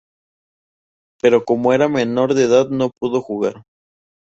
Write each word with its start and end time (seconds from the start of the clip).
Pero 1.21 1.45
como 1.45 1.73
era 1.73 1.87
menor 1.87 2.33
de 2.33 2.45
edad 2.45 2.69
no 2.69 2.89
pudo 2.89 3.21
jugar. 3.21 3.61